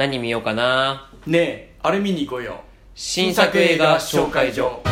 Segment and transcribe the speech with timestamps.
[0.00, 1.10] 何見ようかな。
[1.26, 2.62] ねえあれ見に行こうよ。
[2.94, 4.82] 新作映画紹介所。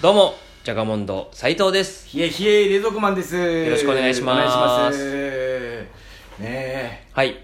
[0.00, 2.16] どうもジャガモンド斉藤です。
[2.16, 3.36] 冷え冷え冷蔵庫マンです。
[3.36, 4.98] よろしくお願いします。
[6.38, 7.04] ねえ。
[7.12, 7.36] はい。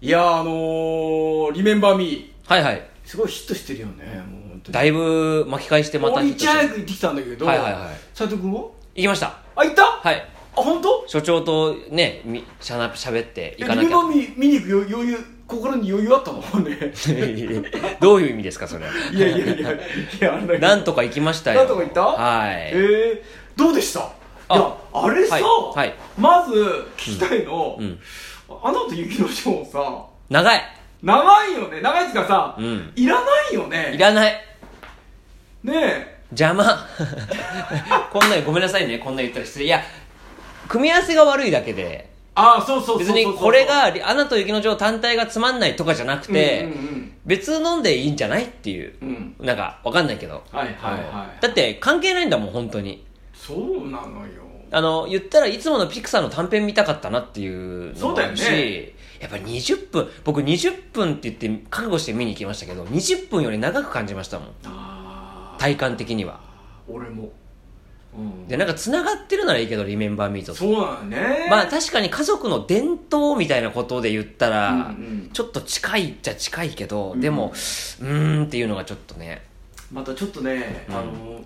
[0.00, 2.50] いやあのー、リメンバーミー。
[2.50, 2.96] はいはい。
[3.04, 4.35] すごいヒットしてるよねも
[4.70, 7.82] だいぶ巻き返してまた俺いち早く行ってきたんだけどはいはいはい。
[8.14, 8.72] 斉藤君は行
[9.02, 9.26] きました。
[9.56, 9.82] あ行った？
[9.84, 10.16] はい。
[10.56, 11.04] あ本当？
[11.06, 13.88] 所長とねみしゃなしゃべってえ行かなきゃ。
[13.88, 16.40] リメンバーミー見に行くよ余裕心に余裕あったの？
[16.64, 16.92] ね。
[18.00, 19.78] どういう意味ですかそれいやいやいやい
[20.20, 21.58] やなんとか行きましたよ。
[21.60, 22.02] なんとか行った？
[22.02, 22.70] はい。
[22.72, 24.00] えー、どうでした？
[24.00, 24.02] い
[24.48, 25.42] あやあれさ、はい
[25.76, 25.94] はい。
[26.18, 26.52] まず
[26.96, 27.98] 聞きたいの、うん。
[28.48, 30.62] あなた雪のショーさ長い。
[31.02, 31.80] 長いよね。
[31.80, 32.92] 長いっていうかさ、うん。
[32.96, 33.92] いらないよね。
[33.94, 34.34] いらない
[35.66, 36.16] ねえ。
[36.30, 36.64] 邪魔。
[38.12, 38.98] こんなごめんなさいね。
[38.98, 39.66] こんな言ったら失礼。
[39.66, 39.82] いや
[40.68, 42.08] 組み合わせが悪いだけで。
[42.36, 47.12] ああそうそうそう別にこれが「アナと雪の女王」単体がつまんないとかじゃなくて、うんうんうん。
[47.24, 49.34] 別のんでいいんじゃないっていう、うん。
[49.40, 51.42] なんかわかんないけど、はいはいはい。
[51.42, 53.04] だって関係ないんだもん本当に。
[53.34, 54.46] そうなのよ。
[54.70, 58.92] あの言ったらいつものピクサーの短編見たかったなっていうのもあるしそうだよね。
[59.20, 60.08] やっぱり20分。
[60.24, 64.48] 僕20分って言って覚悟して見に行きましたけど20分より長く感じましたもん。
[64.64, 64.95] ああ
[65.58, 66.40] 体感的には。
[66.88, 67.32] 俺も、
[68.16, 71.48] うん、でなんか繋がってるならいいけど「リメンバー・ミート」そうなのね。
[71.50, 74.82] まあ確かに家族の伝統みたいなことで言ったら、うんう
[75.26, 75.30] ん。
[75.32, 77.20] ちょっと近いっちゃ近いけど、うん。
[77.20, 79.42] でもうーんっていうのがちょっとね。
[79.92, 80.96] またちょっとね、うん。
[80.96, 81.40] あの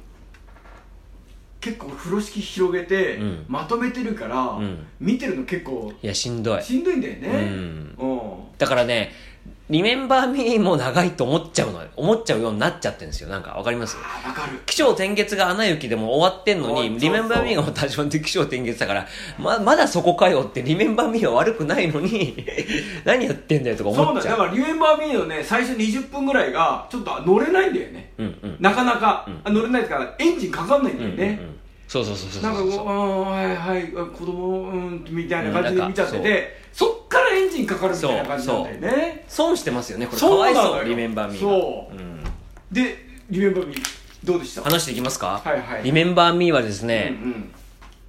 [1.60, 3.44] 結構風呂敷広げて、うん。
[3.48, 4.86] まとめてるから、うん。
[4.98, 6.62] 見てるの結構いやしんどい。
[6.62, 7.28] しんどいんだよね。
[7.28, 7.96] うん。
[7.98, 8.30] うん。
[8.58, 9.12] だからね
[9.70, 13.28] 「リメンバー・ミー」も長いと思っちゃうの思っちゃうようになっちゃってるんですよ。
[13.28, 13.96] なんかわかります？
[14.02, 14.58] あわかる。
[14.66, 19.06] 気象転結がアナ雪でも終わってんのに、リメンバー・ミーがまた始まって気象転結だから、
[19.38, 22.36] ま、まだそこかよって、リメンバー・ミーは悪くないのに、
[23.04, 24.38] 何やってんだよとかそう思っちゃう。
[24.38, 24.44] だ。
[24.44, 28.56] だから「リメンバー・ミー」のね最初20分ぐらいがちょっと乗れないんだよね、うんうん。
[28.58, 29.40] なかなか、うん。
[29.44, 31.60] あ乗れないですからエンジンかかんないんだよね、うんうんうん。
[31.86, 32.84] そうそうそうそうなんかこ
[33.28, 39.24] う、はいはい、子供うん、みたいな感じでうん見ちゃってて、そっからエンジンかかるみたいな感じなんだよね。
[39.28, 40.06] 損してますよね。
[40.06, 40.84] これかわいそう。
[40.84, 41.50] リメンバー・ミーが。
[41.50, 41.94] そう。
[41.96, 42.24] うん。
[42.70, 42.96] で、
[43.28, 43.82] リメンバーミー、
[44.24, 44.62] どうでした？
[44.62, 45.82] 話していきますか、はいはい。
[45.82, 47.52] リメンバー・ミーはですね、うんうん。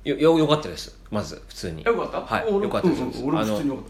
[0.04, 0.98] よよよかったです。
[1.10, 1.84] まず普通に。
[1.84, 2.22] よかった？
[2.22, 3.84] はい俺よかったです、うんうん俺も普通によかっ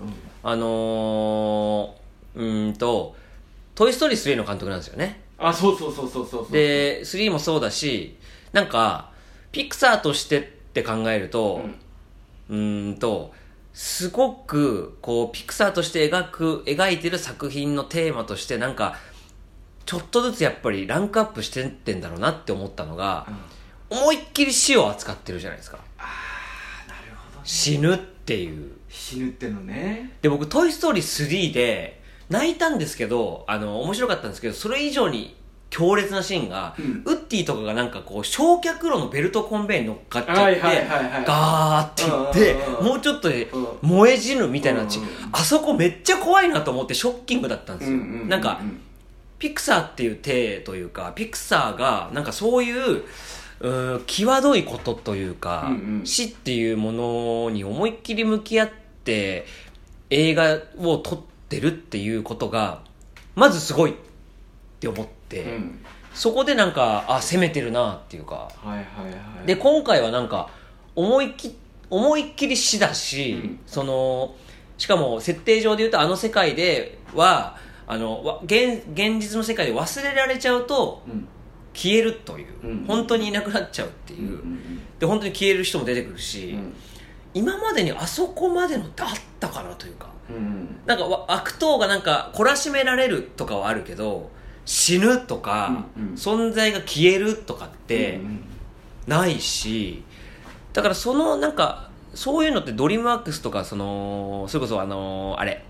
[0.43, 0.49] た。
[0.49, 3.15] あのー、うーんと
[3.75, 5.21] 「トイ・ストーリー3」の監督なんですよね。
[5.37, 6.51] あ、そうそうそうそうそうそう。
[6.51, 8.15] で3もそうだし
[8.53, 9.11] なんか
[9.51, 11.61] ピクサーとしてって考えると
[12.49, 13.33] うーんと
[13.73, 18.95] すごくこうピクサーとして描く描いてる作品のテーマとしてなんか
[19.85, 23.27] ちょっとずつやっぱりランクアップしてってんだろうなって思ったのが、
[23.89, 26.03] 思いっきり死を扱ってるじゃないですかあ
[26.87, 27.41] なるほどね。
[27.43, 30.13] 死ぬっていう死ぬってのね。
[30.21, 35.35] で僕「トイ・ストーリー3」で泣いたんですけどあの面白かったんですけどそれ以上に
[35.71, 37.01] 強烈なシーンが、うん。
[37.05, 41.25] ウッディとかがなんかこう焼却炉のベルトコンベイに乗っかっちゃって、はいはいはいはい。
[41.25, 44.91] ガーって言って、もうちょっとでうん燃え死ぬみたいな、うんうん。
[45.31, 48.29] あそこめっちゃ怖いなと思ってショッキングだったんですよ、うんうんうんうん。
[48.29, 48.61] なんか
[49.39, 53.03] ピクサーっていう体というかピクサーがなんかそういう
[53.61, 56.05] う際どいことというか、うんうん。
[56.05, 58.69] 死っていうものに思いっきり向き合っ
[59.05, 59.45] て
[60.09, 62.81] 映画を撮ってるっていうことが
[63.35, 63.93] まずすごいっ
[64.81, 65.85] て思って、うん。
[66.13, 69.47] そこでなんかあ攻めてるなっていうかはいはいはい。
[69.47, 70.49] で今回はなんか
[70.95, 71.55] 思いっき
[71.89, 74.35] 思いっきり死だし、うんその
[74.77, 77.55] しかも設定上で言うとあの世界では
[77.85, 81.27] あのわ現現実の世界で忘れられちゃうとうん。
[81.73, 86.73] 消えるという、うん本当にいなくなっちゃうっていう、うんで本当に消える人も出てくるし、うん
[87.33, 89.09] 今までにあそこまでのってあっ
[89.39, 90.81] たかなというかうん。
[90.85, 94.29] なんかわ悪党がなんか懲らしめられるとかはあるけど
[94.71, 96.13] 死ぬとか、うんうん。
[96.13, 98.45] 存在が消えるとかって、うん
[99.07, 100.03] ないし
[100.73, 105.65] だからそのなんかそういうのってドリームワークスとかそのそれこそあのあれ。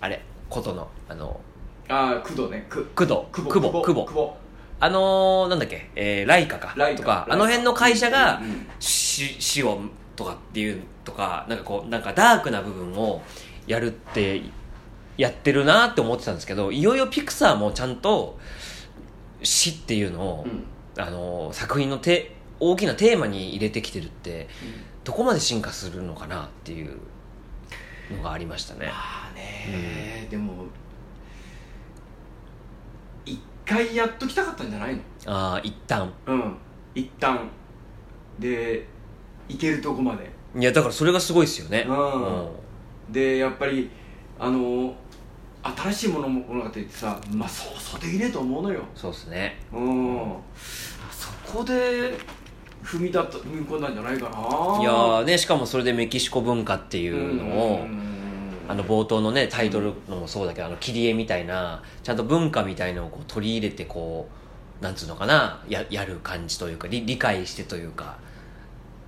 [0.00, 1.40] あれことのあの
[1.88, 2.66] ああ、工藤ね。
[2.68, 4.36] く工藤久久保久保久保。
[4.80, 6.74] あのなんだっけ、えー、ライカか。
[6.76, 7.00] ライカ。
[7.00, 8.42] とかあの辺の会社が
[8.78, 9.80] 死死を
[10.16, 13.22] とかっていうとかなんかこうなんかダークな部分を
[13.66, 14.42] やるって
[15.20, 18.38] やってるなって思ってたんですけどいよいよピクサーもちゃんと
[19.42, 20.64] 死っていうのを、うん。
[20.98, 24.48] あの作品のて大きなテーマに入れてきてるって
[25.04, 26.98] どこまで進化するのかなっていう
[28.14, 28.86] のがありましたね。
[28.86, 28.92] ま
[29.30, 30.64] あね、でも
[33.24, 35.00] 一回やっときたかったんじゃないの？
[35.26, 36.12] ああ一旦。
[36.26, 36.56] うん。
[36.94, 37.48] 一旦。
[38.38, 38.86] で
[39.48, 40.28] 行けるとこまで。
[40.58, 41.86] いやだからそれがすごいですよね。
[41.88, 43.12] うん。
[43.12, 43.88] でやっぱり
[44.38, 44.94] あの
[45.62, 48.82] 新しいものも物語ってさまあそうそうできねえと思うのよ。
[48.94, 49.60] そうですね。
[49.72, 50.36] うん。
[51.10, 52.18] そこで
[52.82, 54.80] 踏みだった踏み込んだんじゃないかな。
[54.80, 57.86] いやーねしかもそれでメキシコ文化っていうのを
[58.68, 64.28] あの冒頭のねタイトルのもそうだけどあの切り絵みたいなちゃんと文化みたいのをこう取り入れてこ
[64.80, 68.18] うなんつうのかなややる感じというか理理解してというか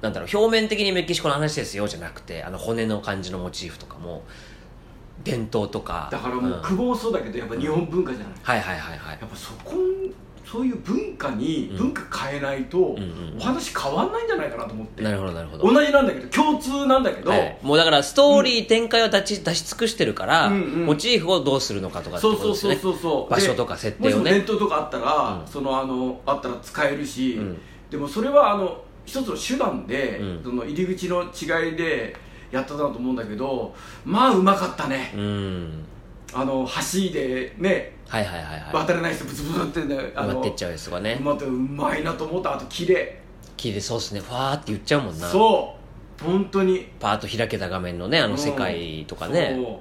[0.02, 4.24] なんだろう表面的にメキシコの話ですよじゃなくてあの骨の感じのモチーフとかも
[5.24, 6.08] 伝統とか。
[6.10, 9.18] だからもううん久保もそうだけどやっぱ日本文化じゃない、はいはいはいはい。
[9.20, 9.72] やっぱそこ
[10.52, 11.76] そういう文化にうん。
[11.78, 15.72] 文化変えないと、お話変わんないんじゃないかなと思って、なるほどなるほど。
[15.72, 20.86] 同じなんだけど共通なんだけど、はい、もうだからストーリー展開を出し,、出し尽くしてるから、うんうん。
[20.86, 23.30] モチーフをどうするのかとかそうそうそうそうそう。
[23.30, 24.32] 場所とか設定をね。
[24.32, 25.46] 伝統とかあったら、うん。
[25.46, 27.58] そのあのあったら使えるし、うん。
[27.90, 30.42] でもそれはあの一つの手段で、うん。
[30.44, 32.14] その入り口の違いで
[32.52, 35.84] やったなと思うんだけどまあうまかったね、うん。
[36.32, 37.96] あの橋でね。
[38.08, 38.74] はいはいはいはい。
[38.74, 41.18] 渡れない人ブツブツってねあの上がってっちゃうやつとかね。
[41.20, 42.54] またうまいなと思った。
[42.54, 43.20] あと綺麗
[43.56, 44.20] 綺麗そうっすね。
[44.20, 45.28] ファーって言っちゃうもんな。
[45.28, 45.76] そ
[46.20, 46.24] う。
[46.24, 46.88] 本当に。
[47.00, 49.78] パーッと開けた画面のねあの世界とかね、そう。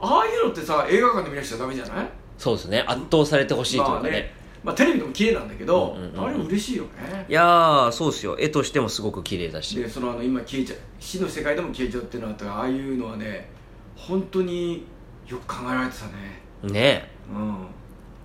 [0.00, 2.08] ああいうのってさ映画館で見なくちゃダメじゃない？
[2.38, 2.84] そうですね。
[2.86, 7.26] 圧倒されてほしいというかね,、まあね、まあ、テレビでも綺麗なんだけど、うんうんうんあれも嬉しいよね。
[7.28, 8.36] いやーそうっすよ。
[8.38, 9.76] 絵としてもすごく綺麗だし。
[9.76, 13.50] でそのあの今消えちゃう死の世界でも消えちゃうっていうのはあああいうのはね
[13.96, 14.84] 本当に
[15.26, 16.72] よく考えられてたね。
[16.72, 17.10] ね。
[17.28, 17.66] うん。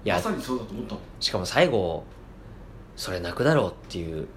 [0.05, 2.03] いやまさにそうだと思ったしかも最後
[2.95, 4.27] それなくだろうっていう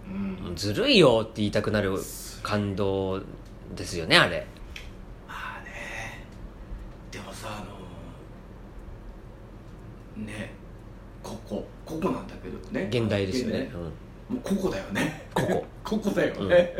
[0.46, 0.56] うん。
[0.56, 1.98] ずるいよって言いたくなる
[2.42, 3.20] 感動
[3.76, 4.46] ですよねあれ。
[5.28, 6.24] まあね。
[7.10, 7.64] でもさあ
[10.18, 10.59] のね
[11.22, 12.88] ここここなんだけどね。
[12.90, 13.70] 現代ですよね。
[14.28, 15.26] もうここだよね。
[15.34, 15.64] ここ。
[15.82, 16.72] ここだよね、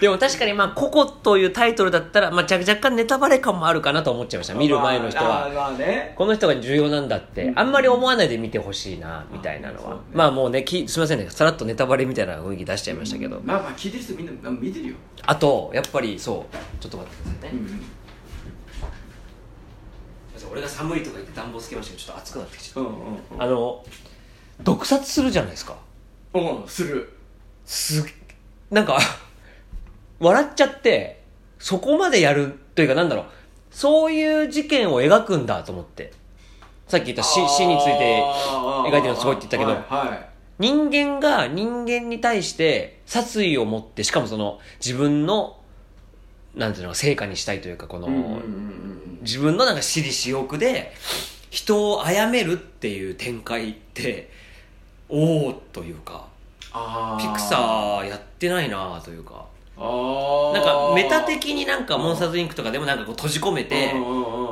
[0.00, 4.54] でも確かにまあ「ココ」というタイトルだったら、まあ、若若干ネタバレ感もあるかなと思っちゃいました。
[4.54, 6.14] 見る前の人まあはまあね。
[6.16, 7.52] この人が重要なんだって。
[7.54, 9.94] あんまり思わないで見てほしいなみたいなのは。
[9.96, 10.00] ね。
[10.14, 11.26] まあもうねきすいませんね。
[11.30, 13.40] さらっとネタバレみたいな雰囲気出しちゃいましたけど。
[13.44, 14.94] まあまあ聞いてる人みんな見てるよ、
[15.26, 16.56] あとやっぱりそう。
[16.80, 17.97] ちょっと待ってくださいね
[20.50, 23.84] 俺が寒いとか言って暖房つけましたけどちょっと暑くなってきちゃっうんうんたあの
[24.62, 25.76] 毒殺するじゃないですか。
[26.34, 27.12] うんうんする。
[27.64, 28.04] す
[28.70, 28.98] なんか
[30.20, 31.22] 笑っちゃって
[31.58, 33.24] そこまでやるというかなんだろう。
[33.70, 36.12] そういう事件を描くんだと思って。
[36.88, 40.28] さっき言った死死について描いてるのすごいって言ったけどはいはい。
[40.58, 45.57] 人間が人間に対して殺意を持ってしかもその自分の
[46.54, 48.40] なんていうの成果にしたいというかこの、
[49.22, 50.92] 自分のなんか私利私欲で
[51.50, 54.30] 人を殺めるっていう展開って
[55.08, 56.26] おおというか
[56.72, 58.00] あピクサー。
[58.02, 59.46] ーやってないなというか。
[59.76, 63.94] なんかメタ的になんかモンスターズインクとかでもなんかこう閉じ込めて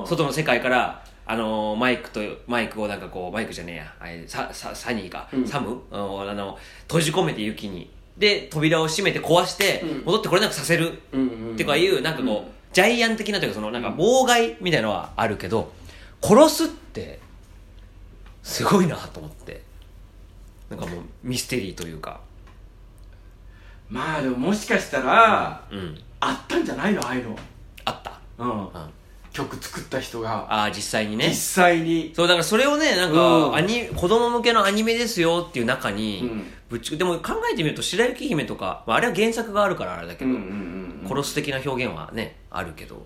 [0.04, 3.94] 外の世界からあのーマイクとマイクをなんかこうマイクじゃねえや。
[3.98, 5.46] あれサササニーか、うん。
[5.46, 5.70] サム？
[5.90, 10.04] うんあの閉じ込めて雪にで扉を閉めて壊してうん。
[10.04, 10.92] 戻ってこれなくさせる。
[11.54, 12.44] ってかいうなんかこう、うん。
[12.72, 15.72] ジャイアン的なというかそのなんか妨害みたいなのはあるけど
[16.22, 17.20] 殺すって
[18.42, 19.62] すごいなと思って。
[20.68, 22.20] なんかもうミステリーというか。
[23.88, 25.96] まあでももしかしたら、うん。
[26.18, 27.00] あったんじゃないの？
[27.06, 27.38] ああいうの
[27.84, 28.50] あった、うん。
[28.50, 28.70] うん、
[29.32, 30.46] 曲作った人が。
[30.50, 31.28] ああ実際にね。
[31.28, 32.12] 実際に。
[32.16, 33.54] そうだからそれをねなんか、うん。
[33.54, 43.04] アニ子供向けのアニメですよっていう中に、うんぶっちでも考えてみると白雪姫とか、まあ、あれは原作があるからあれだけど、うんうんうん殺す的な表現はねあるけど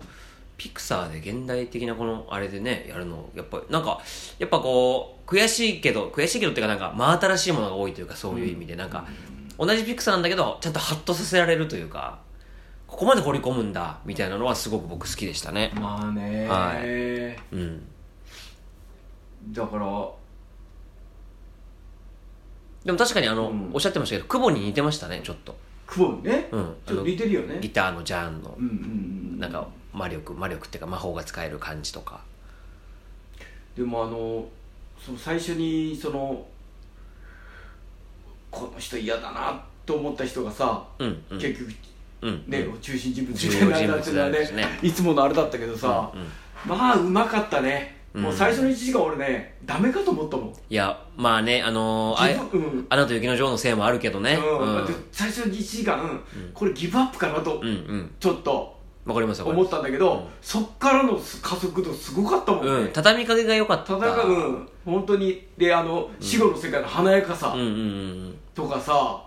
[0.57, 4.01] ピクサーで現代的なこのあれでねやるのやっぱなんか
[4.39, 9.05] やっぱこう悔しいけど悔しいけどっていうかなんか真新しいものが多いというかそういう意味でなんか、
[9.57, 12.19] 同じピクサーなんだけどちゃんとハッとさせられるというか
[12.87, 15.71] ここまで掘り込むんだみたいなのはすごく僕好きでしたね。
[15.75, 16.75] まあねは
[17.51, 17.83] うん。
[19.49, 20.09] だから
[22.85, 23.69] でも確かにあの、うん。
[23.73, 25.55] おっしゃってましたけど久保に似てましたねちょっと。
[25.87, 26.75] 久保ね、うん。
[26.85, 27.59] ちょっと似てるよね。
[27.61, 28.55] ギターのジャーンの。
[28.57, 28.77] うんうんう
[29.37, 32.21] んなんか魔力魔力っていうか魔法が使える感じとか。
[33.75, 34.47] でもあの
[35.03, 36.45] その最初にその
[38.49, 41.39] この人嫌だなと思った人がさ、うんうん。
[41.39, 41.73] 結局
[42.21, 42.79] うんね、うん。
[42.79, 44.79] 中心人物みたいな重要人物っていうのはねですね。
[44.81, 46.21] いつものあれだったけどさ、うん
[46.69, 50.53] まあうまかったね、うんもう最初の1時間俺ねダメかと思ったもん。
[50.69, 52.85] いやまあねあのー、あうん。
[52.89, 54.33] アナと雪の女王のせいもあるけどね。
[54.33, 54.75] うん。
[54.75, 55.05] うん。
[55.11, 56.21] 最初の1時間、
[56.53, 58.11] これギブアップかなと、うんうん。
[58.19, 60.21] ちょっとわかります思ったんだけど、うん。
[60.41, 62.91] そっからの加速度すごかったもんね、うん。
[62.91, 63.97] 畳みかけが良かった。
[63.97, 64.69] ただかうん。
[64.83, 65.47] 本当に。
[65.57, 67.55] であの死後の世界の華やかさ
[68.53, 69.23] とかさ、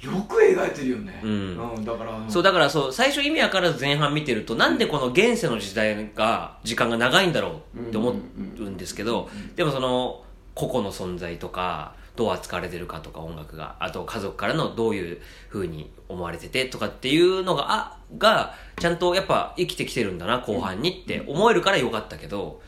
[0.00, 1.20] よく描いてるよね。
[1.22, 1.84] うん。
[1.84, 10.22] だからそうだからそう最初意味わからず前半見てるとなんでこの現世の時代が時間が長いんだろうって思うんですけどでもその
[10.54, 22.60] 個々の存在とかどう扱われてるかとか音楽があと家族からのどういうふうに思われててとかっていうのがあがちゃんとやっぱ生きてきてるんだな後半にって思えるからよかったけど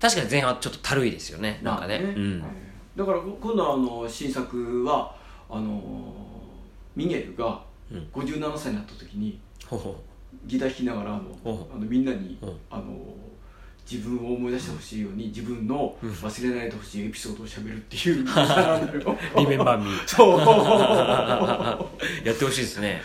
[0.00, 2.44] 確かに前半ちょっとたるいですよねなんかね,、まあうん。
[2.96, 5.14] だから今度あの新作は
[5.50, 6.14] あの
[6.96, 8.08] ミゲルがうん。
[8.12, 9.38] 57歳になった時に
[10.46, 12.56] ギター弾きながらあのおあのみんなにうん。
[12.70, 12.84] あの
[13.90, 16.10] 自分を思い出してほしいように自分のうん。
[16.10, 18.24] 忘れないでほしいエピソードをしゃべるっていう
[19.38, 20.06] リメンバーミー。
[20.06, 20.38] そう。
[22.26, 23.02] やってほしいですね。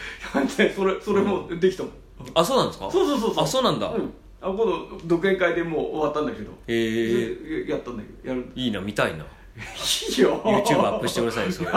[0.58, 1.93] でそれそれもできたもん
[2.34, 2.89] あそうなんですか？
[2.91, 3.43] そうそうそうそう。
[3.43, 3.88] あそうなんだ。
[3.89, 4.13] うん。
[4.41, 6.51] あ今度独演会でもう終わったんだけど。
[6.51, 9.25] へえでやったんだけどやるいいな見たいな
[9.59, 10.41] いいよ。
[10.43, 11.67] YouTube アップしてくださいよそれ。
[11.69, 11.73] や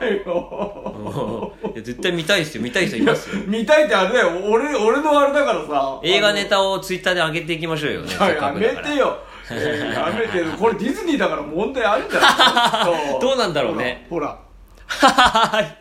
[0.00, 1.52] だよ。
[1.74, 2.62] いや絶対見たいですよ。
[2.62, 3.42] 見たい人いますよ。
[3.46, 4.30] 見たいってあれだよ。
[4.50, 6.00] 俺俺のあれだからさ。
[6.02, 9.18] 映画ネタをツイッターで上げていきましょうよねややめてよ。
[9.50, 10.44] えーやめてよ。
[10.58, 12.22] これディズニーだから問題あるんだよ。
[13.20, 14.06] そどうなんだろうね。
[14.10, 14.38] ほら
[14.86, 15.78] はい。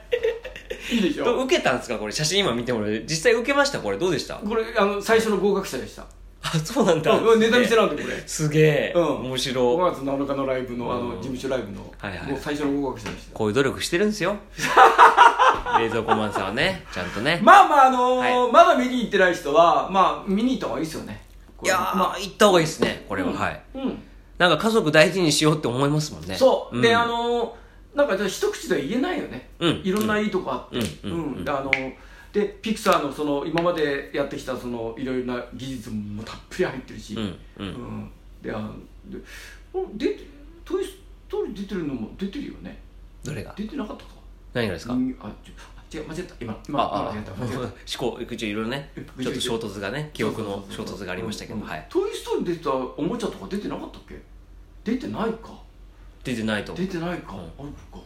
[0.95, 1.35] いいでしょ。
[1.43, 2.11] 受けたんですかこれ。
[2.11, 3.97] 写真今見てもらって実際受けましたこれ。
[3.97, 4.35] どうでした？
[4.35, 6.05] これあの最初の合格者でした
[6.53, 7.11] あそうなんだ。
[7.11, 8.93] うんネタ見せなんでこれすげえ。
[8.95, 9.03] うん。
[9.23, 9.91] 面5白い。
[9.91, 11.15] 月7日のライブのあのうん。
[11.17, 12.31] 事務所ライブのはいはい。
[12.31, 13.33] もう最初の合格者でした。
[13.33, 14.35] こういう努力してるんですよ。
[15.79, 17.39] 冷蔵庫マンさんはねちゃんとね。
[17.43, 21.25] まあまああのーはまだ見に行ってない人はまあ見に行った方がいいですよね。
[21.63, 22.19] いやー、まあ。
[22.19, 23.35] 行った方がいいですねこれは、うん。
[23.35, 23.61] はい。
[23.73, 24.03] うん。
[24.37, 26.35] なんか家族大事にしようって思いますもんね。
[26.35, 26.81] そう、ん。
[26.81, 29.81] であのーなんか一口では言えないよね、うん。
[29.85, 31.11] いろんないいとこあって、うん。
[31.39, 31.49] うん。
[31.49, 31.93] あのー
[32.35, 37.67] でピクサーのその今までやってきたそのいろいろな技術もたっぷり入ってるし、うんううん。
[37.69, 38.11] ん
[38.41, 38.73] であの
[39.09, 39.17] で
[39.73, 40.27] お出て
[40.65, 40.95] 「トイ・ス
[41.29, 42.77] トーリー」出てるのも出てるよね。
[43.23, 43.53] どれが？
[43.55, 44.09] 出てなかったか。
[44.53, 44.95] 何がですか？
[44.95, 46.35] 人あちょあ違う間違った。
[46.41, 47.13] 今今ああ。
[47.13, 47.57] 間違った間違った。
[47.59, 47.71] 思
[48.17, 51.87] 考いろいろねうんちょっと衝突がね記憶の衝突がありましたけど、うんはい。
[51.89, 54.21] トイ・ストーリー出てたおもちゃとか出てなかったっけ？
[54.83, 55.57] 出てないか。
[56.25, 57.39] 出てないと出てないか、うん。
[57.39, 58.03] あるかか。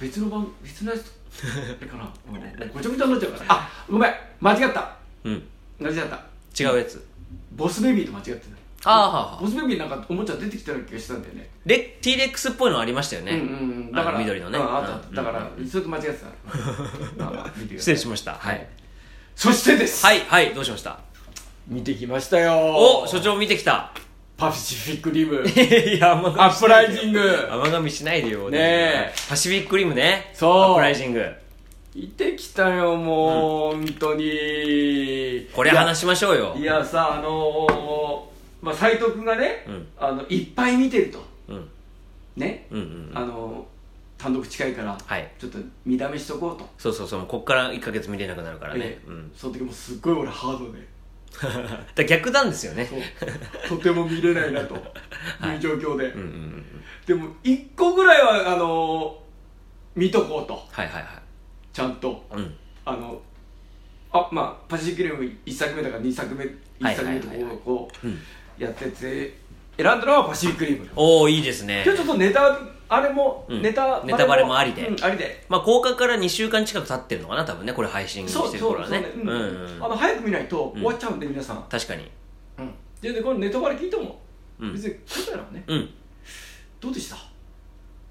[0.00, 1.12] 別の番別のやつ
[1.46, 3.44] かなうんごちゃごちゃになっちゃうから。
[3.48, 4.14] あごめん。
[4.40, 4.96] 間違った。
[5.24, 5.42] うん。
[5.78, 6.16] 間違った。
[6.62, 7.06] 違うやつ。
[7.52, 8.32] ボスベビーと間違って
[8.82, 8.90] た。
[8.90, 11.48] ああはあはあボスベビーなんかおもちゃ出てきたような気がしたんだよね。
[11.66, 13.50] レ T レックスっぽいのありましたよね、うんうんう
[13.90, 13.92] ん。
[13.92, 14.58] だあからの緑のね。
[14.58, 15.16] うんあった。
[15.16, 16.18] だからそれと間違って
[17.18, 17.44] た。
[17.78, 18.34] 失礼しました。
[18.34, 18.66] はい。
[19.34, 20.04] そしてです。
[20.04, 20.98] はいはいどうしました？
[21.66, 23.02] 見てきましたよ。
[23.02, 23.92] お所長見てきた
[24.38, 25.42] パシフィックリム。
[25.44, 27.48] いや甘アップライジング。
[27.50, 28.48] 甘噛みしないでよ。
[28.48, 29.12] ねえ。
[29.28, 30.30] パシフィックリムね。
[30.32, 30.50] そう。
[30.50, 31.26] アップライジング。
[31.92, 35.48] 行ってきたよもう、本当に。
[35.52, 36.54] これ話しましょうよ。
[36.56, 39.88] いやさあのー、まあ斎藤君がね、うん。
[39.98, 41.24] あのいっぱい見てると。
[41.48, 41.68] うん。
[42.36, 45.28] ね、うんうんあのー、単独近いから、はい。
[45.40, 48.80] ちょっと見だめしとこうと、そうそうそうこっから1ヶ月見れなくなるからね。
[48.84, 49.08] え、え。
[49.08, 50.78] うん、その時もすっごい俺ハードで
[51.94, 52.88] だ逆なんですよね。
[53.68, 54.74] とても見れないなと。
[55.44, 55.56] い。
[55.56, 56.64] う状況で、うんうんうん
[57.06, 60.62] でも1個ぐらいはあのー、見とこうと。
[60.70, 61.12] はいはいはい。
[61.72, 62.22] ちゃんと。
[62.30, 62.54] うん。
[62.84, 63.22] あの
[64.12, 67.54] あまあパシフィックリム1作目だから2作目1作目とこはいはいはいはい。
[67.54, 68.10] うこうん。
[68.10, 68.18] う
[68.58, 69.38] やってて
[69.78, 71.84] 選んだのはパシフィックリムおおいいですね。
[71.86, 72.58] 今日ちょっとネタ
[72.88, 73.62] あれも、うん。
[73.62, 74.88] ネタネタバレもありで。
[74.88, 75.44] うんありで。
[75.48, 78.88] まあ公開から2週間近く経ってるのかな多分ねこれ配信してる頃は。
[78.88, 79.06] ね。
[79.80, 82.10] 早く見ないと終わっちゃうんで、皆さん、確かに。
[82.58, 84.20] うん、ででこれネタバレ聞いても、
[84.58, 84.72] うん。
[84.72, 85.62] 別に答えなのね。
[85.68, 85.90] うん。
[86.80, 87.16] どうでした？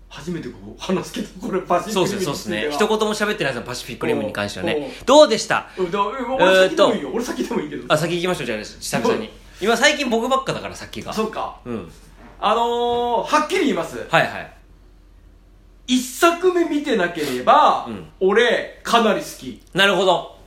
[0.07, 2.69] 初めてこう話すけどこれパシフィックリムそうですねそうですね。
[2.71, 4.93] 一言も喋ってないですよパシフィックリムに関してはね。
[5.05, 5.69] どうでした？
[5.77, 5.91] うん。
[5.91, 7.83] だ俺先でもいいよ、俺先でもいいけど。
[7.93, 11.13] あ先行きましょうじゃあ久々に今最近僕ばっかだから先が。
[11.13, 11.59] そっか。
[11.65, 11.91] うん。
[12.39, 14.07] あのー、はっきり言います。
[14.09, 14.53] はいはい。
[15.87, 18.07] 一作目見てなければ、うん。
[18.19, 19.61] 俺かなり好き。
[19.73, 20.37] なるほど。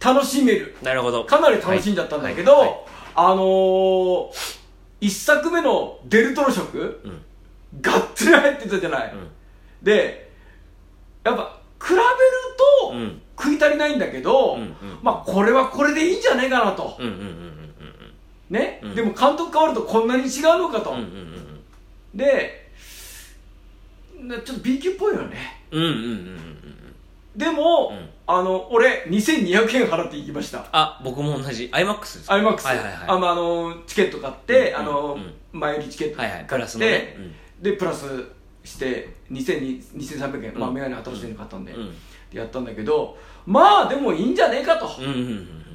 [0.00, 0.76] 楽しめる。
[0.82, 1.24] なるほど。
[1.24, 2.60] かなり楽しんじゃったんだけど、はい。
[2.60, 2.78] はい。
[3.14, 4.30] あのー、
[5.00, 7.22] 一作目のデルトロ色うん。
[7.80, 9.28] がっつり入ってたじゃない、うん。
[9.82, 10.32] で
[11.24, 12.02] やっぱ比べる
[12.82, 13.22] と、うん。
[13.38, 14.76] 食い足りないんだけど、うんうん。
[15.02, 17.65] まあこれはこれでいいんじゃねえかなと、うんうんうんうん
[18.50, 18.94] ね、うん。
[18.94, 21.36] でも監督変わるとこんなに違うのかと、うんうんうん
[22.14, 22.66] で
[24.22, 25.36] なちょっと B 級っぽいよね。
[25.70, 26.56] うんうんうんうん
[27.36, 28.08] でも、うん。
[28.28, 30.66] あの俺2200円払って行きました。
[30.72, 31.70] あ僕も同じ。
[31.72, 32.94] IMAX ですか？IMAX、はいはいはい。
[33.06, 35.60] あまあ、あのチケット買って、うんあのうん。
[35.60, 37.16] 前売りチケットはい買って、はいプラスのね。
[37.60, 38.06] でプラス
[38.64, 41.94] して2000 2300円、まあうんメガネ新しいの買ったんで、うん
[42.32, 44.90] やったんだけどまあでもいいんじゃねえかと。
[44.98, 45.20] うんうんうん。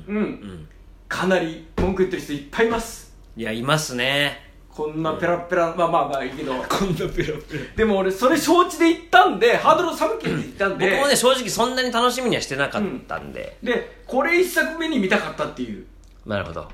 [0.08, 0.68] うん、うん
[1.12, 3.14] かなり文句言ってる人いっぱいいます。
[3.36, 4.50] いやいますね。
[4.70, 6.54] こんなペラペラ、まあまあまあいいけど。
[6.54, 7.76] こんなペラペラ。
[7.76, 10.90] でも俺それ承知で行ったんでハードルを寒気で行ったんで。
[10.90, 15.86] 僕もね正直そんなに楽しみにはしてなかったんで、でこれ一作目に見たかったっていう。
[16.26, 16.70] なるほど。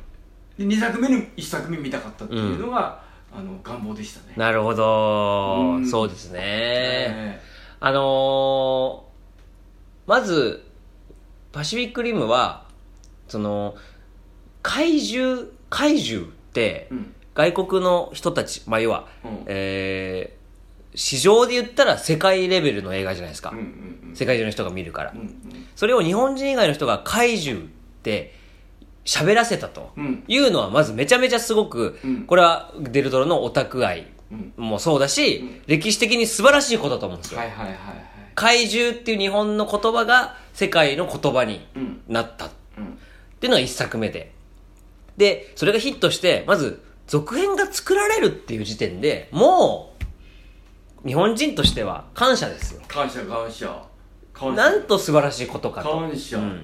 [0.55, 3.01] で2作目に1作目見たかったっていうのが、
[3.35, 4.35] あの願望でしたね。
[4.37, 5.87] なるほど、うん。
[5.87, 7.41] そうですね、え
[7.79, 9.07] あのー
[10.05, 10.63] まず
[11.51, 12.65] パシフィックリムは
[13.27, 13.75] その
[14.67, 16.89] 怪獣怪獣って、
[17.33, 19.43] 外国の人たち、まあ、要は、うん。
[19.47, 20.37] えー
[20.99, 25.29] 市場で言ったら世界レベルの映画じゃないですか、うんうん世界中の人が見るから、うん
[25.75, 27.69] それを日本人以外の人が怪獣っ
[28.01, 28.33] て
[29.05, 30.23] 喋らせたとうん。
[30.27, 32.21] いうのはまずめちゃめちゃすごく、うん。
[32.25, 34.53] これはデルトロのオタク愛うん。
[34.57, 35.61] もそうだし、うん。
[35.67, 37.77] 歴史的に素晴らしいことだと思うんですよ、はいはいはいはい。
[38.33, 42.01] 怪獣っていう日本の言葉が世界の言葉にうん。
[42.07, 42.47] なった。
[42.47, 42.97] っうん。
[43.39, 44.31] ていうのが一作目で
[45.17, 49.95] でそれがヒットしてまず続編が作られるっていう時点でも
[51.03, 52.81] う日本人としては感謝ですよ。
[52.87, 53.83] 感謝感謝。
[54.33, 54.55] 感謝。
[54.55, 55.89] なんと素晴らしいことかと。
[55.89, 56.37] 感謝。
[56.37, 56.47] ううん。
[56.49, 56.63] ん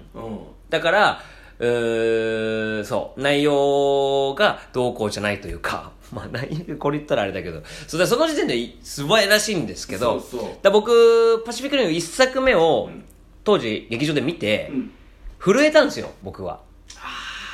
[0.70, 1.22] だから
[1.60, 3.22] うーそう。
[3.22, 7.62] 内容がどうこうじゃないというか まあ内容これ言ったらあれだけど。
[7.88, 10.50] それその時点で素晴らしいんですけどそうそう。
[10.62, 13.04] だ僕パシフィックリム1作目をうん。
[13.46, 14.92] 当時劇場で見て、うん。
[15.40, 16.62] 震えたんですよ僕は。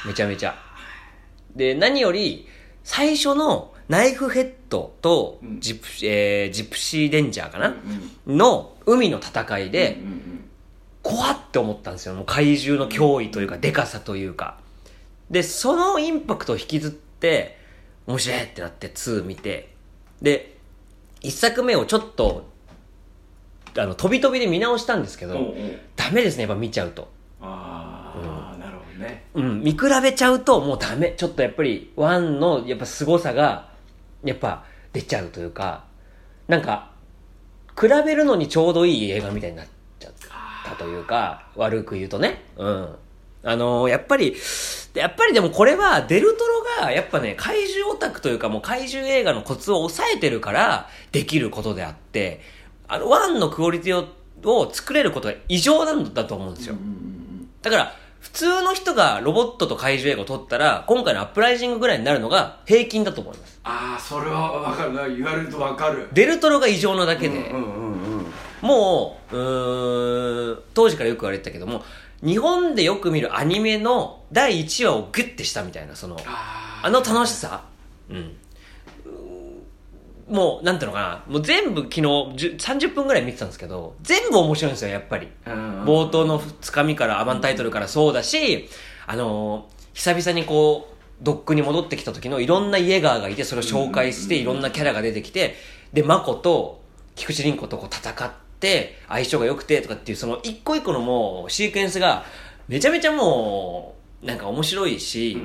[0.05, 0.55] めちゃめちゃ
[1.55, 2.47] で何より
[2.83, 5.59] 最初のナイフヘッドとうん。
[5.59, 7.75] ジプ,、えージプシーデンジャーかな、
[8.27, 9.99] うんの海の戦いで、
[11.03, 14.57] 怖って思ったんですよもう怪獣の脅威というかでかさというか。
[15.29, 17.57] でそのインパクトを引きずって
[18.07, 19.73] 面白いってなって2見て。
[20.21, 20.57] で
[21.21, 22.49] 1作目をちょっと
[23.77, 25.53] あの飛び飛びで見直したんですけど、
[25.95, 27.09] ダメですねやっぱ見ちゃうと
[29.39, 31.13] うん、見比べちゃうともうダメ。
[31.17, 33.69] ちょっとやっぱり、ワンのやっぱ凄さが、
[34.23, 35.85] やっぱ出ちゃうというか、
[36.47, 36.91] なんか、
[37.79, 39.67] 比べるのにちょうどいい映画みたいになっ
[39.99, 40.13] ちゃっ
[40.65, 42.43] たというか、悪く言うとね。
[42.57, 42.95] うん。
[43.41, 44.35] あのーやっぱり、
[44.93, 52.41] やっぱりでもこれはデルトロが、やっぱね、怪獣オタクというかもう怪獣映画のコツを抑えてるからできることであって、
[52.89, 54.07] あの、ワンのクオリティを
[54.43, 56.75] を作れることが異常なんだと思うんですよ。
[57.61, 63.59] だから、普通の人がロボットと怪獣映画を撮ったら、今回のアップライジングぐらいになるのが平均だと思います。
[63.63, 65.07] ああそれは分かるな。
[65.07, 66.09] 言われると分かる。
[66.13, 68.25] デルトロが異常なだけで、うんうんうんうん。
[68.61, 71.83] もう、うーん、当時からよく言われてたけども、
[72.21, 77.63] 日本でよく見るアニメの第1話をグッてしたみたいな、その、ああの楽しさ。
[78.09, 78.35] うん。
[80.29, 85.27] もう、なんていうのかな、もう全部昨日10 30分ぐらい見てたんですけど、全部面白いんですよ、やっぱり。
[85.45, 88.69] ー冒頭のつかみから、アバンタイトルからそうだし、
[89.07, 95.55] あのー久々にこう、ドックに戻ってきた時のいろんなイエガーがいて、それを紹介して、いろんなキャラが出てきて、
[95.91, 96.81] で、マコと
[97.15, 102.23] 菊池凛子とこう戦って、相性が良くて、とかっていう、その一個一個のもう、シークエンスが、
[102.69, 105.37] めちゃめちゃもう、なんか面白いし、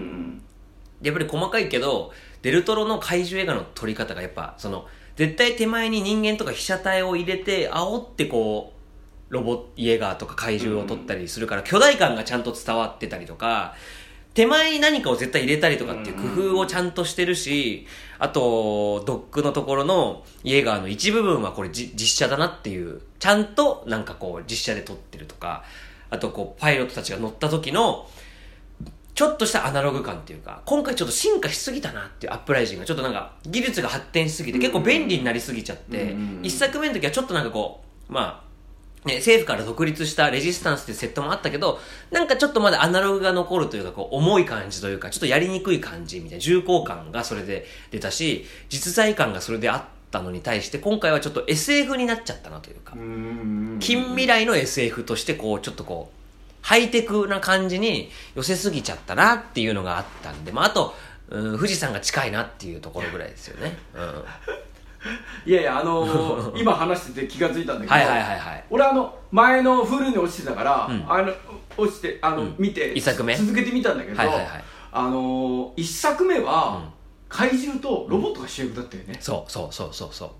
[1.02, 2.12] やっぱり細かいけど、
[2.44, 8.74] デルトロの怪獣映画の撮り方がやっぱ、その、絶対手前に人間とか被写体を入れて、煽ってこ
[9.30, 13.74] う、ロボイエガーとか怪獣を撮ったりするから、巨大感がちゃんと伝わってたりとか、
[14.34, 17.86] 手前に何かを絶対入れたりとかっていう工夫をちゃんとしてるし、
[18.18, 25.64] あと、ドックのところのイエガーの一部分はこれじ実写だなっていう、ちゃんとなんかこう実写で撮ってるとか、
[26.10, 28.06] あとこうパイロットたちが乗った時の、
[29.14, 38.44] ちょっとしたアナログ感っていうか、今回ちょっと進化しすぎたなっていうアップライジングが、ちょっとなんか技術が発展しすぎて結構便利になりすぎちゃって一作目の時はちょっとなんかこう、まあ、
[39.08, 41.78] ね、政府から独立したレジスタンスっていうセットもあったけど、
[42.10, 52.94] なんかちょっとまだアナログが残るというか、こう、重い感じというか、ちょっとやりにくい感じみたいな、重厚感がそれで出たし、実在感がそれであったのに対して、今回はちょっと SF になっちゃったなというか
[53.80, 56.13] 近未来の SF としてこう、ちょっとこう、
[56.64, 60.94] ハイテクな感じに寄せすぎちゃったなっていうのがあったんで、まあ、あと、
[61.28, 63.76] うん、富士山が近いなっていうところぐらいですよね。
[63.94, 64.24] うん。
[65.44, 68.64] いやいやあのー 今話してて気がついたんだけどはいはいはいはい。
[68.70, 71.04] 俺あの前のフルに落ちてたから、うん。
[71.06, 71.34] あの
[71.76, 72.54] 落ちてあの、うん。
[72.58, 73.36] 見て一作目？
[73.36, 74.64] 続けてみたんだけど、はいはいはい。
[74.90, 76.92] あのー一作目は、うん。
[77.28, 80.30] 怪獣とロボットが主役だったよね、そうそうそうそうそう。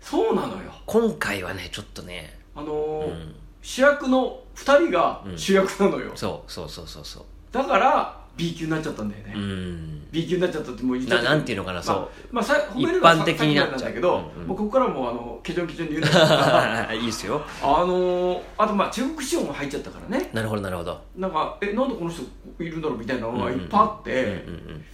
[0.00, 0.72] そうなのよ。
[0.86, 3.34] 今回はね、ちょっとね、あのーうん。
[3.62, 7.24] 主役の2人が主役なのよ、そうそうそうそうそう。
[7.52, 10.06] だから B 級になっちゃったんだよね、うん。
[10.10, 11.96] B 級になっちゃったってもう言っちゃったななんていうのかなそう。
[11.96, 13.78] まあ、まあ、さ褒める一般的になっちゃう。
[13.78, 14.48] んだけど、うんうん。
[14.48, 17.42] もうここからもあの基準基準で言うんだけどいいですよ。
[17.62, 20.30] あのー、あとまあ中国資本も入っちゃったからね。
[20.32, 21.00] なるほどなるほど。
[21.16, 22.22] なんかえなんでこの人
[22.58, 24.36] いるんだろうみたいなのがいっぱいあって、うんうんう
[24.74, 24.84] ん。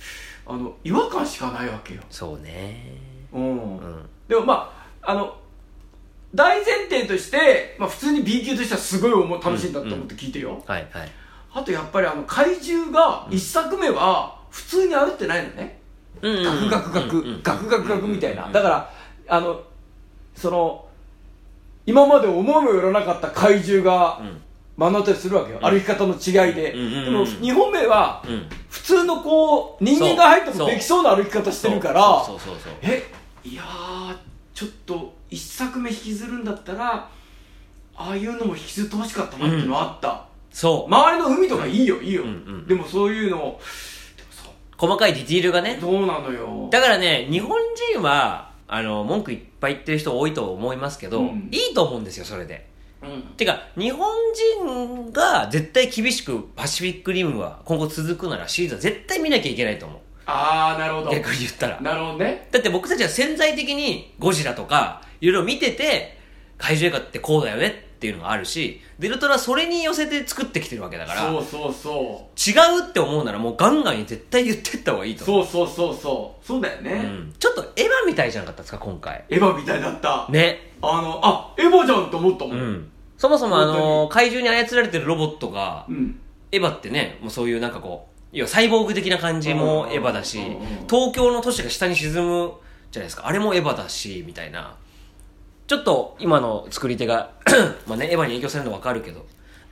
[0.47, 2.99] あの違和感しかないわけよ、そうね。
[3.33, 3.79] うん。
[3.79, 4.09] うん。
[4.29, 5.37] でもまああの
[6.35, 11.09] 大前提として、まあ、普通に B 級としてはすごい思う楽しいんだと思って聞いてよ、はいはい。
[11.55, 15.79] あとやっぱりあの怪獣が一作目は普通に歩ってないのね、
[16.23, 18.93] うんガクガクガク、うんうんガクガクガクみたいな、だから
[19.29, 19.63] あの
[20.35, 20.87] その
[21.85, 24.43] 今まで思いもよらなかった怪獣がうん。
[24.79, 28.47] 目の当たりするわけよ、歩き方の違いで、うんうんうんでも2本目はうん。
[28.69, 32.73] 普通のこう人間が入ってもできそうな歩き方してるからそうそうそうそう。
[32.83, 33.03] え
[33.43, 34.17] いやー
[34.53, 37.09] ちょっと一作目引きずるんだったら
[37.97, 40.93] ああいうのも引きずってほしかったなっていうのはあった、そう。
[40.93, 42.67] 周りの海とかいいよいいよ、うんうん。
[42.67, 43.39] でもそういうの
[44.17, 45.79] でもさ細かいディティールがね。
[45.81, 46.69] どうなのよ。
[46.71, 47.59] だからね日本
[47.93, 51.49] 人はあの文句いっぱい言ってる人多いと思いますけど、うん。
[51.51, 52.69] いいと思うんですよそれで。
[53.03, 53.23] うん。
[53.37, 54.09] てか日本
[54.61, 60.01] 人が絶対厳しくパシフィックリムは今後続くならシリーズは絶対見なきゃいけないと思う。
[60.27, 61.11] ああなるほど。
[61.13, 61.81] 逆に言ったら。
[61.81, 62.49] なるほどね。
[62.51, 66.17] だって僕たちは潜在的にゴジラとかいろいろ見てて
[66.59, 75.47] 怪獣映画ってこうだよねっていうのがあるしデルトラはそれに寄せて作ってきてるわけだからそうそうそ違うって思うならもうガンガンに絶対言ってった方がいいうと思う。
[75.47, 76.47] そうそうそうそう。
[76.47, 79.25] そうだよね、うん、ちょっとエヴァみたいじゃなかったですか今回。
[79.31, 80.27] エヴァみたいだった。
[80.31, 80.73] ね。
[80.83, 82.73] あのあエヴァじゃんと思ったも、うん。
[82.75, 86.21] んそもそもあの怪獣に操られてるロボットがうん。
[86.53, 90.59] エヴァってねもうそういうなんかこう要はサイボーグ的な感じもエヴァだしうんうんうん。
[90.89, 92.53] 東京の都市が下に沈む
[92.91, 93.27] じゃないですか。
[93.27, 94.77] あれもエヴァだしみたいな
[95.67, 97.31] ちょっと今の作り手が
[97.87, 99.27] まあねエヴァに影響されるの分かるけど。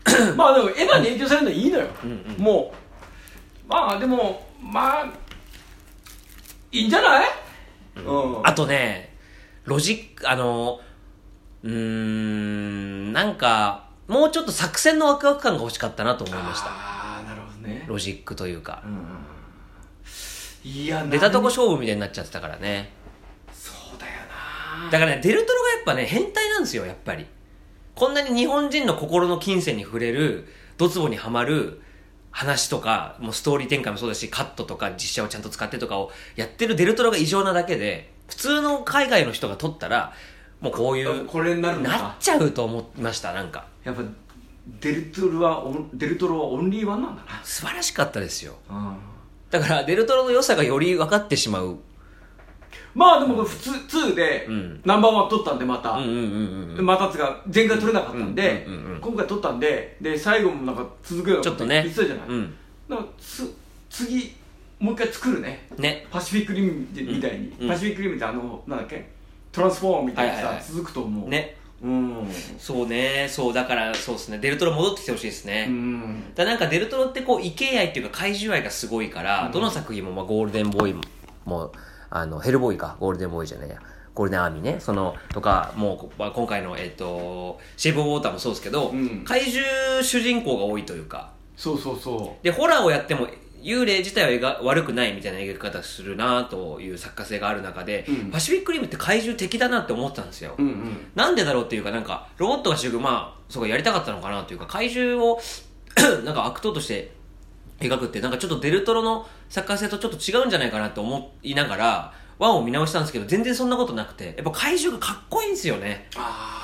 [0.37, 2.42] まあでもエヴァに影響されるのはいいのよ、うんうん。
[2.42, 2.74] も
[3.66, 5.07] うまあでもまあ
[6.72, 7.28] いいんじゃない？
[7.96, 9.16] うん、あとね
[9.64, 10.80] ロジックあの
[11.62, 16.66] うーんなんかもうちょっと作戦のワクワク感が欲しかったなと思いました。
[16.66, 17.85] ああなるほどね。
[17.87, 18.83] ロジックというか。
[18.85, 20.70] うん。
[20.70, 21.57] いや出たとこ何？
[21.57, 22.92] 勝負みたいになっちゃってたからね
[24.90, 27.27] だからねデルトロがやっぱね変態なんですよやっぱり。
[27.94, 31.81] こんなに日本人の心の金銭に触れるドツボにはまる
[32.33, 40.12] 話とかもうストーリー展開もそうだしカットとか実写をちゃんと使ってとかをやってるデルトロが異常なだけで普通の海外の人が撮ったら
[40.61, 43.66] もうこういうこれになるのなっかちゃうと思いましたなんか。
[43.85, 44.03] やっぱ
[44.81, 48.55] デルトロはオンデルトロはオンリーワンなんだ素晴らしかったですよ。
[48.70, 48.97] な、
[49.51, 51.79] だからデルトロの良さがより分かってしまう
[52.94, 53.70] まあでも普通
[54.11, 54.80] 2でうん。
[54.85, 55.98] ナンバーワン取ったんでまた、
[56.83, 58.66] またつが前回取れなかったんで、
[59.00, 61.83] 今回取ったんでで最後もなんか続くようなちょっとね。
[61.83, 62.54] 言ってたじゃない、うん。
[63.18, 63.54] つ
[63.90, 64.33] 次
[64.78, 65.66] もう一回作るね。
[65.78, 66.07] ね。
[66.11, 69.09] パシフィックリムみたいに、うんパシフィックリムってあのなんだっけ？
[69.52, 70.64] トランスフォームみたいにさ、はいはいはい。
[70.64, 71.28] 続くと思う。
[71.28, 71.57] ね。
[71.83, 72.28] うん。
[72.59, 73.26] そうね。
[73.28, 74.38] そうだからそうですね。
[74.38, 76.35] デルトロ戻ってきてほしいですね、うん。
[76.35, 79.52] だなんかデルトロってこう異形愛っていうか怪獣愛がすごいから、うん。
[79.52, 80.94] どの作品も、まあ、ゴールデンボーイ
[81.44, 81.72] も
[82.14, 82.96] あのヘルボーイか？
[83.00, 83.81] ゴールデンボーイじゃないや。
[84.14, 84.77] ゴールデンアーミーね。
[84.79, 89.24] そのとかもう、まあ、今回の、えっとシェイプ・オブ・ウォーターもそうですけど、うん。
[89.24, 91.33] 怪獣主人公が多いというか。
[91.57, 93.27] そうそうそでホラーをやっても
[93.62, 98.31] 幽霊自体は描悪くないみたいな描き方するなという作家性がある中で、うん。
[98.31, 101.11] パシフィックリムって怪獣的だなって思ったんですよ、ううんうん。
[101.16, 105.40] なんでだろうっていうか、なんか、ロボットが主役、まあ、そうか、やりたかったのかなというか、怪獣を、
[106.24, 107.12] なんか悪党として
[107.80, 116.08] 描くって、なんかちょっとデルトロの作家性とちょっと違うんじゃないかなって思いながら、ワンを見直したんですけど、全然そんなことなくて、やっぱ怪獣がかっこいいんですよね。
[116.16, 116.63] ああ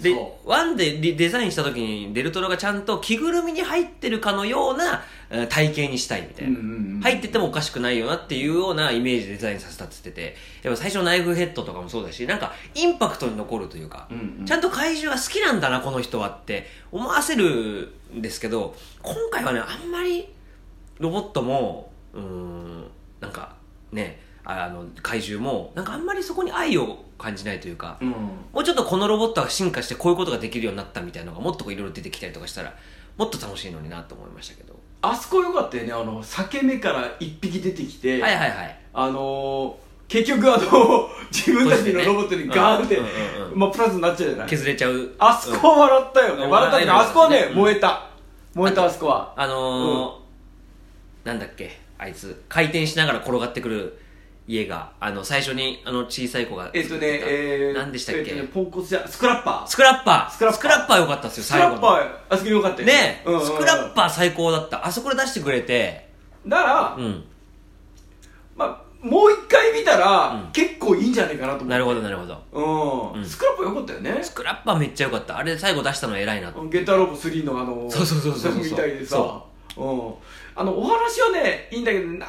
[0.00, 6.58] でそ、ワンでリデザインした時に、デルトロがちゃんと着ぐるみに入ってるかのようなえー体型にしたいみたいな。
[6.58, 14.46] うんうんうん入っててもおかしくないよなっていうようなイメージでデザインさせたって言ってて、やっぱ最初のナイフヘッドとかもそうだし、なんかインパクトに残るというか、うんうん。
[14.46, 20.28] ちゃんと怪獣は好きなんだな、この人はって思わせるんですけど、今回はね、あんまり
[20.98, 23.54] ロボットも、うーん、なんか
[23.92, 28.08] ね、ああの怪獣も、なんかあんまりそこに愛を感じないというか、うん。
[28.08, 28.16] も
[28.54, 32.74] うちょっとこのロボットが進化してこういうことができるようになったみたいなのがもっといろいろ出てきたりとかしたら、
[33.18, 34.74] もっと楽しいのになと思いましたけど。
[35.02, 35.92] あそこよかったよね。
[35.92, 38.78] あの裂け目から一匹出てきて、はいはいはい。
[38.94, 44.48] あのー、結局あの 自分たちのロボットにガーンって、うんうんまあ、プラスになっちゃうじゃない。
[44.48, 45.10] 削れちゃう。
[45.18, 46.50] あそこは笑ったよね、うん。
[46.50, 47.56] 笑ったけどあそこはね、うん。
[47.56, 48.08] 燃えた。
[48.54, 49.34] 燃えたあそこは。
[49.36, 50.18] あのー
[51.24, 52.42] なんだっけあいつ。
[52.48, 54.00] 回転しながら転がってくる
[54.48, 58.20] 家があの最初にあの小さい子がえっとねえー、何でしたっけ？
[58.20, 59.66] えっとねポンコツじゃスクラッパー。
[59.68, 60.30] スクラッパー。
[60.30, 61.00] スクラッパー。
[61.00, 63.46] 良かったですよスクラッパ最後のーあそこよかったよね、うんうんうん。
[63.46, 64.86] スクラッパー最高だった。
[64.86, 66.08] あそこで出してくれて。
[66.46, 67.24] だから、うん。
[68.56, 70.52] まあもう一回見たら、うん。
[70.52, 72.42] 結構いいんじゃないかなと思うなるほどなるほど。
[72.52, 73.24] うん、うん。
[73.26, 74.18] スクラッパーよかったよね。
[74.22, 75.36] スクラッパーめっちゃ良かった。
[75.36, 79.16] あれ最後出したの偉いなとゲッターロボ3のあのそうそうそうそうそうみたいでさ。
[79.16, 80.14] そうん。
[80.56, 82.28] あのお話はねいいんだけどなん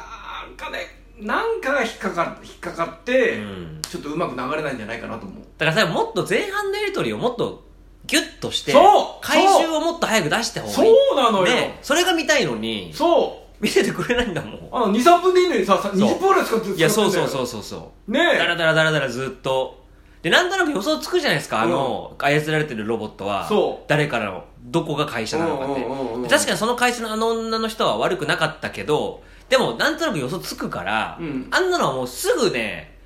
[0.56, 3.78] かねなんかが引っかか引っかかって、うん。
[3.82, 5.44] ちょっとうまく流れないんじゃないかなと思う。
[5.58, 7.64] だからさもっと前半のやり取りをもっと
[8.06, 13.62] ギュッとしてそう回収をもっと早く出した方がそいい、うなのよ、ね、それが見たいのにそう。
[13.62, 14.68] 見せてくれないんだもん。
[14.72, 15.92] あの23分でいいのにささそう。
[15.94, 18.10] 20分ぐらい使っていやそうそううそうそうそう。
[18.10, 18.38] ねえ。
[18.38, 19.78] だらだらだらだらずっと。
[20.22, 23.46] でなんとなく予想つくじゃないですかあの、操られてるロボットは。
[23.46, 23.84] そう。
[23.88, 31.48] 誰からのどこが会社なのかって、確かにその会社のあの女の人は悪くなかったけどでもなんとなく予想つくから、うん。
[31.50, 32.96] あんなのはもうすぐね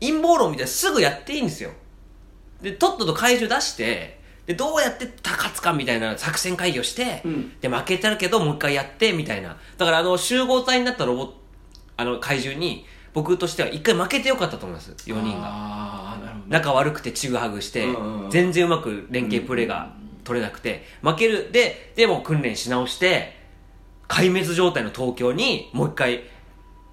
[0.00, 1.70] 陰謀論みたいにすぐやっていいんですよ。
[2.60, 7.58] でとっとと怪獣出してでどうやって勝つかみたいな作戦会議をして、うん。
[7.60, 9.56] で負けてるけどもう一回やってみたいな。
[9.78, 11.32] だからあの集合体になったロボ
[11.96, 14.90] あの怪獣に僕としては一回負けてよかったと思います。
[14.90, 15.94] 4人が。
[16.48, 17.86] 仲悪くてちぐはぐして、
[18.28, 21.52] 全然うまく連携プレーが取れなくて負ける。
[21.52, 23.33] ででも訓練し直して
[24.14, 26.22] 壊滅状態の東京にもう一回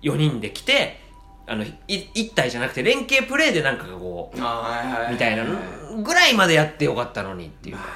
[0.01, 0.99] 4人で来て
[1.45, 7.89] あのい一体じゃなくて連携プレーでなんかこうみたいなのぐらいまでやってよかったのにっていうまか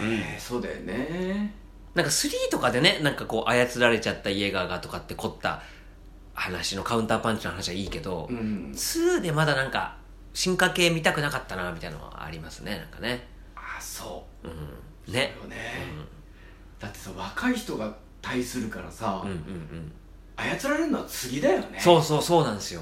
[0.00, 1.54] あね、そうだよね。
[1.94, 5.62] なんか3とかでねなんかこう操られちゃったイエガーがとかって凝った
[6.34, 8.72] 話のカウンターパンチの話はいいけど、うん。
[8.74, 9.96] 2でまだなんか
[10.32, 13.28] 進化系見たくなかったなみたいなのはありますねなんかね。
[13.54, 14.48] あそう。
[14.48, 15.12] うん。
[15.12, 15.56] ねそうよね、
[16.80, 19.92] だってさ若い人が対するからさ、うんうんうん。
[20.36, 21.78] 操られるのは次だよね。
[21.78, 22.80] そうそうそうなんですよ。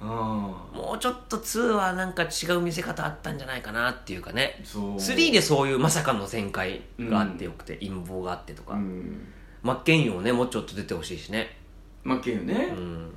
[0.00, 0.08] うん。
[0.08, 4.60] もうちょっと2はなんか違う見せ方あったんじゃないかなっていうかね。
[4.62, 4.96] そう。
[4.96, 9.26] 3でそういうまさかの展開があってよくて、陰謀があってとか、うん。
[9.62, 11.56] マッケンユーもねもうちょっと出てほしいしね。
[12.04, 12.54] 負けよね？
[12.76, 13.10] う、ん。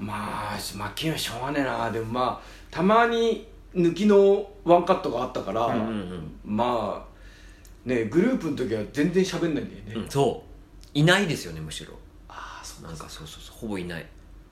[0.00, 1.90] まあ負けはしょうがねえな。
[1.90, 6.32] でもまあたまに抜きのワンカットがあったから、うんうんうん。
[6.44, 10.53] まあねグループの時は全然喋んないんだよね、うんそう
[10.94, 11.92] いないですよねむしろ。
[12.28, 14.06] ああそうなんかそうそうそうほぼいない、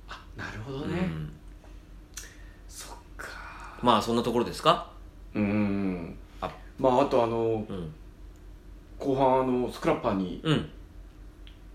[0.08, 1.32] あなるほどね、うん、
[2.68, 3.28] そっか。
[3.82, 4.90] まあそんなところですか？
[5.34, 6.16] うん。
[6.40, 6.50] あ。
[6.78, 7.92] まああとあのうん。
[8.98, 10.70] 後半あのスクラッパーにうん。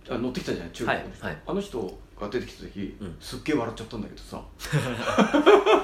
[0.10, 1.42] あ乗ってきたじゃない中国の人、はいはい。
[1.48, 3.16] あの人が出てきた時、うん。
[3.20, 4.42] すっげえ笑っちゃったんだけどさ。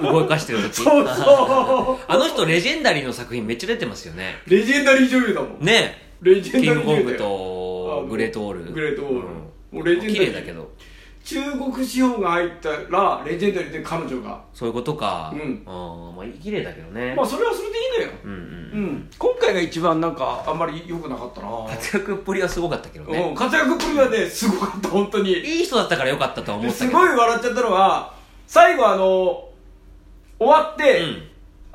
[0.02, 0.76] 動かしてる時？
[0.82, 2.04] そうそう。
[2.08, 4.42] あの人レジェンダリーの作品めっちゃ出てますよね。
[4.46, 5.60] レジェンダリー女優だもん。
[5.64, 6.02] ね。
[6.22, 7.18] レジェンダリー女優だよ。
[7.18, 7.53] と
[8.08, 8.72] グレートオール。
[8.72, 9.18] グレートオール。
[9.18, 9.24] うん。
[9.24, 10.70] もうレジェンダリー綺麗だけど。
[11.24, 14.42] 中国資本が入ったらレジェンダリーで彼女が。
[14.52, 15.32] そういうことか。
[15.34, 15.62] うん。
[15.64, 17.14] あーまあ綺麗だけどね。
[17.16, 18.18] まあそれはそれでいいのよ。
[18.24, 19.10] うんうんうん。
[19.18, 21.48] 今回が一番なんかあんまり良くなかったな。
[21.68, 23.18] 活躍っぷりはすごかったけどね。
[23.18, 23.34] うん。
[23.34, 25.32] 活躍っぷりはねすごかった本当に。
[25.32, 26.98] いい人だったからよかったとは思ったすけど。
[26.98, 28.14] ごい笑っちゃったのは
[28.46, 29.48] 最後あの
[30.38, 31.22] 終わって、うん。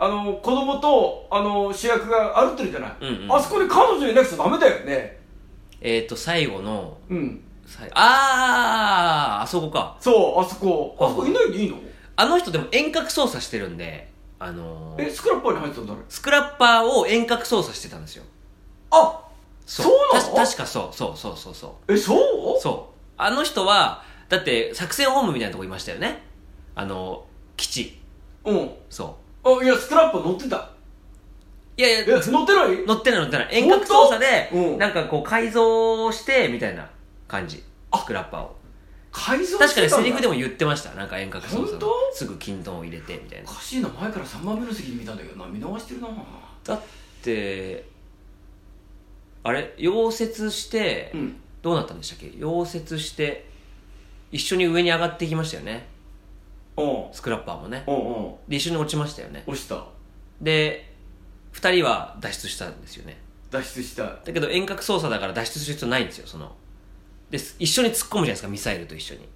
[0.01, 3.35] あの子供とあの主役が歩ってるじゃない、うんうん。
[3.35, 5.18] あそこで彼女いなくちゃダメだよね
[5.81, 7.41] えっと最後のうん。
[7.65, 9.95] 最あーあそこか。
[9.99, 10.95] そうあそこ。
[10.99, 11.77] あそこいないでいいの？
[12.15, 18.23] あの人でも遠隔操作してるんであのーえスクラッパーに入ってたんだスクラッパーを遠隔操作してたんですよ。
[18.91, 19.25] あ
[19.65, 19.87] そう。
[20.13, 20.35] なの？
[20.35, 21.93] た確かそうそうそうそうそう。
[21.93, 22.59] えそう？
[22.59, 22.99] そう。
[23.17, 26.23] あの人はだって作戦本部みたいなとこいましたよね。
[26.75, 27.99] あの基地。
[28.45, 28.71] うん。
[28.89, 30.57] そあいやスクラッパー乗ってた。
[30.57, 30.69] う
[31.79, 32.85] いやいえや乗ってない？
[32.85, 33.55] 乗ってない乗ってない。
[33.55, 36.89] 遠隔操作でなんかこう改造してみたいな
[37.25, 37.63] 感じ。
[37.89, 38.55] あスクラッパーを。
[39.13, 40.93] 改造確かにセリフでもも言ってました。
[40.95, 41.93] なんか遠隔操作本当？
[42.13, 43.49] すぐ金トンを入れてみたいな。
[43.49, 46.09] おかしいな前から3番目の席で見たんだけどな見逃してるな。
[46.65, 46.81] だっ
[47.23, 47.85] て
[49.43, 49.73] あれ？
[49.77, 51.35] 溶接してうん。
[51.61, 52.25] どうなったんでしたっけ？
[52.37, 53.47] 溶接して
[54.33, 55.87] 一緒に上に上がってきましたよね。
[56.75, 56.83] う。
[56.83, 57.85] んスクラッパーもね。
[57.87, 57.99] うんう。
[58.31, 59.43] んで一緒に落ちましたよね。
[59.47, 59.85] 押した。
[60.41, 60.88] で
[61.59, 63.17] 2人は脱出したんですよね。
[63.51, 64.03] 脱出した。
[64.03, 66.55] だけど遠隔操作だから脱出する必要ないんですよその。
[67.29, 69.27] です一緒に突っ込むじゃないですかミサイルと一緒に。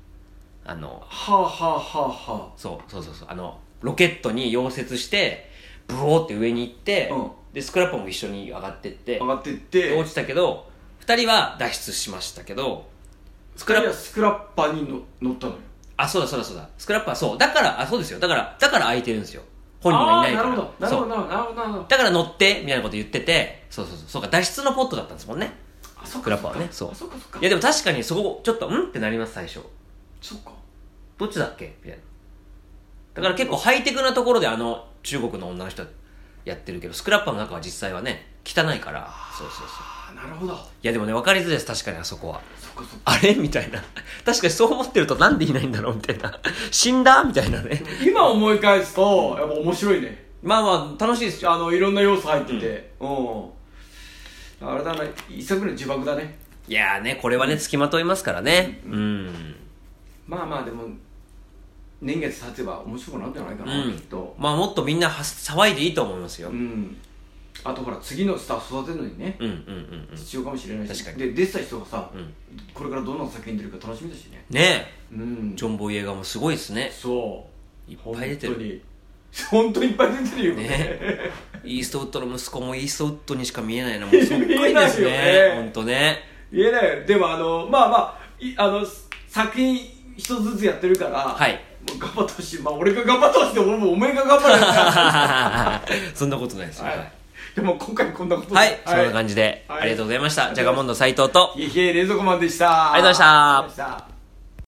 [0.65, 3.27] あのはあはあはあはそうそうそうそう。
[3.29, 5.49] あのロケットに溶接して
[5.88, 7.31] ブオーって上に行って、うん。
[7.53, 9.93] でスクラッパーも一緒に上がってってあ上がってって。
[9.93, 10.69] 落ちたけど
[11.05, 12.88] 2人は脱出しましたけど
[13.55, 15.59] スクラッスクラッスクラッパーにの乗ったのよ。
[15.97, 16.69] あそうだそうだそうだ。
[16.77, 17.38] スクラッパーそう。
[17.38, 18.19] だからあそうですよ。
[18.19, 19.43] だからだから空いてるんですよ
[19.84, 20.43] 本人がいない。
[20.43, 20.74] からなるほど。
[20.80, 24.08] なるほどなるほどだから乗ってみたいなこと言っててそうそうそう。
[24.08, 25.54] そうか脱出のポットだったんですもんね。
[25.96, 26.67] あそっスクラッパーはね。
[26.72, 27.39] そうあそっかそっか。
[27.39, 28.88] いやでも確かにそこちょっとん？
[28.88, 29.60] ってなります最初。
[30.22, 30.52] そっか。
[31.17, 31.76] どっちだっけ？
[31.84, 32.04] みたいな。
[33.15, 35.88] だから結構ハイテクなところであの中国の女の人は
[36.46, 39.10] やってるけどスクラッパーの中は実際はね汚いから。
[39.38, 40.15] そうそうそう。
[40.15, 40.53] なるほど。
[40.53, 42.41] いやでもね分かりづらいです確かにあそこは。
[43.06, 43.36] あれ？
[43.36, 43.82] みたいな。
[44.25, 46.39] 確かにそう思ってるとなんでいないんだろうみたいな。
[46.71, 47.23] 死んだ？
[47.23, 47.84] みたいなね。
[48.06, 50.25] 今思い返すとやっぱ面白いね。
[50.41, 51.51] まあまあ楽しいですよ。
[51.51, 52.93] あのいろんな要素入ってて。
[52.99, 53.49] うん、
[54.62, 56.38] あれだな一作目の呪縛だね。
[56.67, 58.82] いやーねこれはね付きまといますからね。
[58.86, 59.56] うん。
[60.27, 60.84] まあまあでも
[62.01, 63.93] 年月経てば面白くなるんじゃないかな、うん。
[63.93, 64.36] きっと。
[64.38, 66.49] まあもっとみんなは騒いでいいと思いますよ。
[66.49, 66.97] うん
[67.63, 70.18] あとほら次のスタッフ育てるのにね、うんうんうんうん。
[70.18, 71.04] 必要かもしれないし。
[71.04, 71.34] 確かに。
[71.34, 72.34] で出てた人がさ、うん。
[72.74, 74.46] これからどんな作品出るか楽しみだしね。
[74.50, 75.52] ねうん。
[75.54, 76.92] えジョン・ボイ映画もすごいですね。
[76.94, 77.48] そ
[77.88, 77.92] う。
[77.92, 78.82] いっぱい出てる。
[79.50, 79.88] 本当に。
[79.88, 80.63] いっぱい出てるよね。
[80.63, 81.00] ね
[81.63, 84.06] イーストウッドの息子もイーストウッドにしか見えないな。
[84.08, 85.10] もうそっくりですね。
[85.10, 86.20] ね本当ね。
[86.52, 87.06] 言えないよ。
[87.06, 88.86] でもあのまあまあいあの
[89.28, 89.76] 作品
[90.18, 91.54] 一つずつやってるからはい。
[91.89, 92.62] もう頑張ってほしい。
[92.62, 96.86] まあ俺が頑張ってほしいって俺もお前が頑張る そんなことないですよ。
[96.86, 97.02] ははいい、
[97.56, 98.56] でも今回こんなことで。
[98.56, 99.82] はい、そんな感じで、はい。
[99.82, 100.54] ありがとうございました。
[100.54, 102.94] じゃがモンド斉藤と、いえいえ冷蔵庫マンでした。
[102.94, 103.76] ありがとうございまし
[104.08, 104.12] た